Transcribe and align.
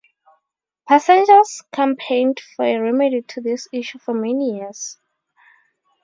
Passengers 0.87 1.61
campaigned 1.71 2.39
for 2.55 2.65
a 2.65 2.79
remedy 2.79 3.21
to 3.21 3.39
this 3.39 3.67
issue 3.71 3.99
for 3.99 4.15
many 4.15 4.57
years. 4.57 4.97